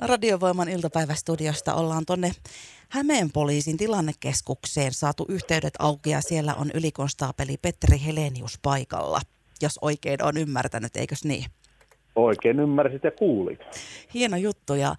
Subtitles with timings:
[0.00, 2.30] Radiovoiman iltapäivästudiosta ollaan tuonne
[2.88, 9.20] Hämeen poliisin tilannekeskukseen saatu yhteydet auki ja siellä on ylikonstaapeli Petteri Helenius paikalla,
[9.62, 11.44] jos oikein on ymmärtänyt, eikös niin?
[12.16, 13.60] Oikein ymmärsit ja kuulit.
[14.14, 14.94] Hieno juttu ja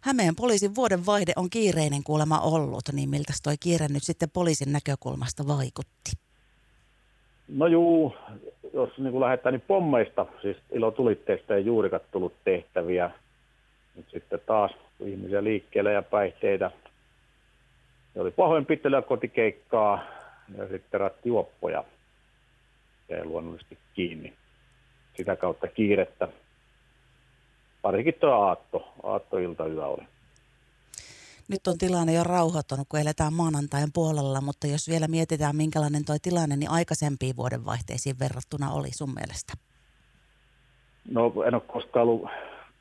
[0.00, 4.72] Hämeen poliisin vuoden vaihde on kiireinen kuulema ollut, niin miltä toi kiire nyt sitten poliisin
[4.72, 6.12] näkökulmasta vaikutti?
[7.48, 8.14] No juu,
[8.74, 13.10] jos niin kuin lähdetään niin pommeista, siis ilotulitteista ja juurikat tullut tehtäviä,
[13.98, 14.70] nyt sitten taas
[15.00, 16.70] ihmisiä liikkeelle ja päihteitä.
[18.14, 20.04] Se oli pahoinpitelyä kotikeikkaa
[20.58, 21.84] ja sitten rattijuoppoja
[23.08, 24.32] jäi luonnollisesti kiinni.
[25.16, 26.28] Sitä kautta kiirettä.
[27.82, 30.02] Parikin tuo aatto, aattoilta yö oli.
[31.48, 36.16] Nyt on tilanne jo rauhoittunut, kun eletään maanantain puolella, mutta jos vielä mietitään, minkälainen tuo
[36.22, 39.52] tilanne, niin aikaisempiin vuodenvaihteisiin verrattuna oli sun mielestä?
[41.10, 42.30] No en ole koskaan ollut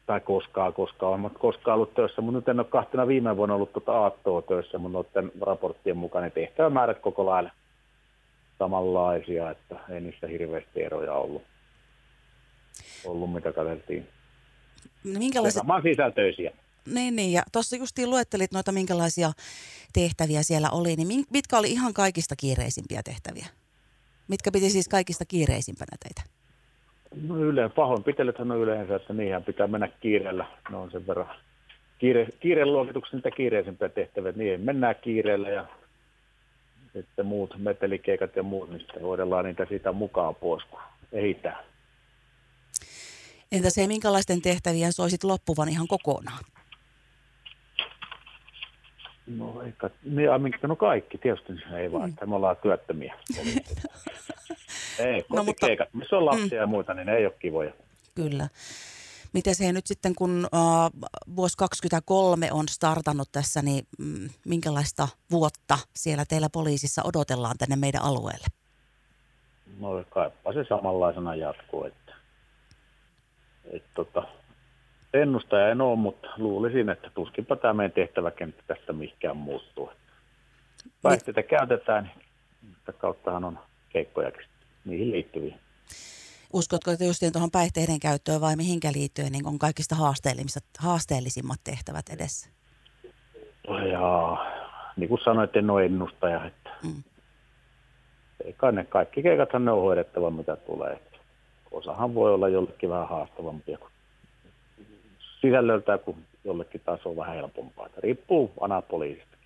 [0.08, 3.74] tai koskaan, koskaan, mutta koskaan ollut töissä, mutta nyt en ole kahtena viime vuonna ollut
[3.74, 7.52] tuota aattoa töissä, mutta noiden raporttien mukaan ne tehtävämäärät koko lailla
[8.60, 11.44] samanlaisia, että ei niissä hirveästi eroja ollut,
[13.06, 14.08] ollut mitä katseltiin.
[15.04, 15.60] No minkälaiset...
[15.60, 16.52] Saman sisältöisiä.
[16.86, 19.32] Niin, niin, ja tuossa justiin luettelit noita minkälaisia
[19.94, 23.48] tehtäviä siellä oli, niin mitkä oli ihan kaikista kiireisimpiä tehtäviä?
[24.28, 26.37] Mitkä piti siis kaikista kiireisimpänä teitä?
[27.28, 30.46] No yleensä pahoinpitelythän on yleensä, että niihin pitää mennä kiireellä.
[30.70, 31.28] Ne on sen verran
[32.00, 35.66] kiire, kiireen luokituksen niitä kiireisimpiä tehtäviä, niihin mennään kiireellä ja
[36.94, 40.80] sitten muut metelikeikat ja muut, niin sitten hoidellaan niitä siitä mukaan pois, kun
[41.12, 41.64] ehitään.
[43.52, 46.44] Entä se, minkälaisten tehtävien soisit loppuvan ihan kokonaan?
[49.28, 50.30] No, eikä, niin,
[50.68, 52.10] no kaikki, tietysti ei vaan, mm.
[52.10, 53.16] että me ollaan työttömiä.
[55.00, 56.62] ei, no, mutta, missä on lapsia mm.
[56.62, 57.74] ja muita, niin ne ei ole kivoja.
[58.16, 58.48] Kyllä.
[59.34, 65.78] Miten se nyt sitten, kun uh, vuosi 2023 on startannut tässä, niin mm, minkälaista vuotta
[65.96, 68.48] siellä teillä poliisissa odotellaan tänne meidän alueelle?
[69.80, 72.14] No kaipa se samanlaisena jatkuu, että,
[73.72, 74.24] että tota,
[75.14, 79.92] ennustaja en ole, mutta luulisin, että tuskinpa tämä meidän tehtäväkenttä tästä mihinkään muuttuu.
[81.02, 81.50] Päihteitä niin.
[81.50, 82.12] käytetään,
[82.62, 84.46] mutta kauttahan on keikkojakin
[84.88, 85.56] niihin liittyviä.
[86.54, 92.10] Uskotko, että justiin tuohon päihteiden käyttöön vai mihinkä liittyen niin on kaikista haasteellisimmat, haasteellisimmat tehtävät
[92.10, 92.50] edessä?
[93.92, 94.38] Ja
[94.98, 96.46] niin kuin sanoit, en ole ennustaja.
[96.46, 97.04] Että mm.
[98.46, 101.00] Eikä ne kaikki keikathan ne on hoidettava, mitä tulee.
[101.72, 103.92] Osahan voi olla jollekin vähän haastavampia kuin
[105.42, 107.90] sisällöltä kuin jollekin taas on vähän helpompaa.
[107.98, 109.37] Riippuu anapoliisista.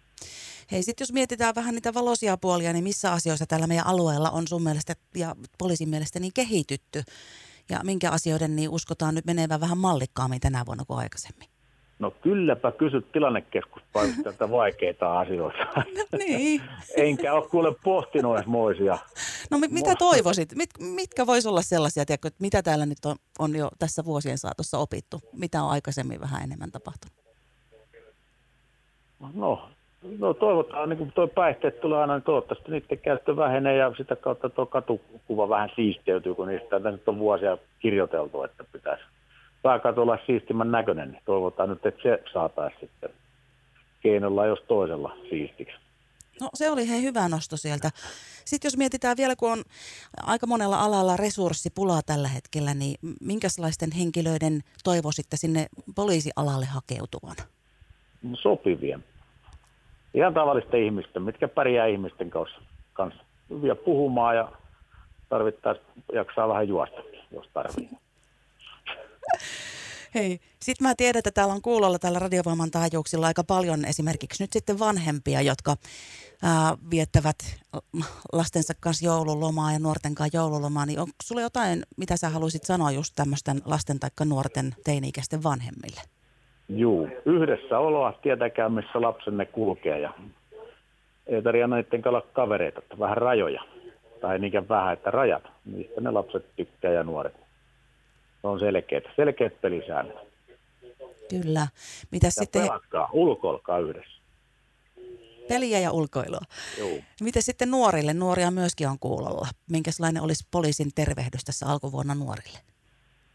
[0.71, 4.47] Hei, sitten jos mietitään vähän niitä valoisia puolia, niin missä asioissa tällä meidän alueella on
[4.47, 7.03] sun mielestä ja poliisin mielestä niin kehitytty?
[7.69, 11.47] Ja minkä asioiden niin uskotaan nyt menevän vähän mallikkaammin tänä vuonna kuin aikaisemmin?
[11.99, 15.57] No kylläpä kysyt tilannekeskuspäivystäjältä vaikeita asioita.
[16.11, 16.61] No, niin.
[16.97, 18.97] Enkä ole kuule pohtinut edes moisia.
[19.51, 20.55] No mit, mitä toivoisit?
[20.55, 24.37] Mit, mitkä voisi olla sellaisia, tiedätkö, että mitä täällä nyt on, on jo tässä vuosien
[24.37, 25.21] saatossa opittu?
[25.33, 27.15] Mitä on aikaisemmin vähän enemmän tapahtunut?
[29.33, 29.69] No,
[30.19, 34.15] no toivotaan, niin kuin tuo päihteet tulee aina, niin toivottavasti niiden käyttö vähenee ja sitä
[34.15, 36.75] kautta tuo katukuva vähän siisteytyy, kun niistä
[37.07, 39.03] on vuosia kirjoiteltu, että pitäisi
[39.61, 43.09] pääkatu olla siistimän näköinen, niin toivotaan nyt, että se saataisiin sitten
[44.01, 45.75] keinolla jos toisella siistiksi.
[46.41, 47.89] No se oli hei hyvä nosto sieltä.
[48.45, 49.63] Sitten jos mietitään vielä, kun on
[50.23, 57.35] aika monella alalla resurssipulaa tällä hetkellä, niin minkälaisten henkilöiden toivoisitte sinne poliisialalle hakeutuvan?
[58.33, 59.03] Sopivien.
[60.13, 62.61] Ihan tavallisten ihmisten, mitkä pärjää ihmisten kanssa.
[62.93, 63.23] kanssa.
[63.49, 64.51] Hyviä puhumaan ja
[65.29, 67.01] tarvittaisiin jaksaa vähän juosta,
[67.31, 67.99] jos tarvitsee.
[70.15, 74.53] Hei, sitten mä tiedän, että täällä on kuulolla täällä radiovoiman taajuuksilla aika paljon esimerkiksi nyt
[74.53, 75.75] sitten vanhempia, jotka
[76.43, 77.37] ää, viettävät
[78.33, 82.91] lastensa kanssa joululomaa ja nuorten kanssa joululomaa, niin onko sulla jotain, mitä sä haluaisit sanoa
[82.91, 86.01] just tämmöisten lasten tai nuorten teini-ikäisten vanhemmille?
[86.75, 90.13] Juu, yhdessä oloa tietäkää, missä lapsenne kulkee ja
[91.27, 93.63] ei tarvitse näiden olla kavereita, vähän rajoja.
[94.21, 97.33] Tai niinkään vähän, että rajat, mistä ne lapset tykkää ja nuoret
[98.41, 100.17] se on selkeät, selkeät pelisäännöt.
[101.29, 101.67] Kyllä.
[102.11, 102.61] Mitä sitten...
[102.61, 104.21] Pelatkaa, ulkoilkaa yhdessä.
[105.47, 106.41] Peliä ja ulkoilua.
[106.79, 106.89] Joo.
[107.21, 108.13] Miten sitten nuorille?
[108.13, 109.47] Nuoria myöskin on kuulolla.
[109.69, 112.59] Minkälainen olisi poliisin tervehdys tässä alkuvuonna nuorille?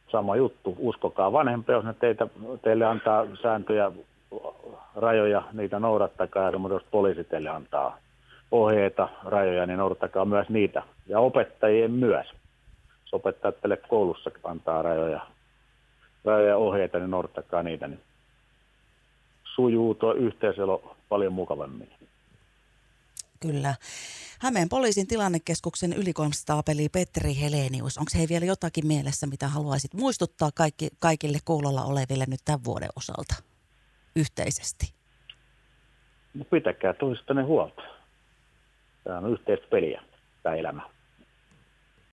[0.08, 0.76] Sama juttu.
[0.78, 2.26] Uskokaa vanhempia, jos ne teitä,
[2.62, 3.92] teille antaa sääntöjä,
[4.94, 6.58] rajoja, niitä noudattakaa.
[6.58, 7.98] mutta jos poliisi teille antaa
[8.50, 10.82] ohjeita, rajoja, niin noudattakaa myös niitä.
[11.06, 12.26] Ja opettajien myös
[13.06, 15.26] jos opettajat teille koulussa antaa rajoja,
[16.24, 17.88] rajoja ohjeita, niin noudattakaa niitä.
[17.88, 18.00] Niin
[19.54, 21.88] sujuu tuo yhteiselo paljon mukavammin.
[23.40, 23.74] Kyllä.
[24.40, 27.98] Hämeen poliisin tilannekeskuksen ylikonstaapeli Petteri Helenius.
[27.98, 32.90] Onko he vielä jotakin mielessä, mitä haluaisit muistuttaa kaikki, kaikille kuulolla oleville nyt tämän vuoden
[32.96, 33.34] osalta
[34.16, 34.94] yhteisesti?
[36.34, 37.82] No pitäkää toistanne huolta.
[39.04, 40.02] Tämä on yhteistä peliä,
[40.42, 40.95] tämä elämä.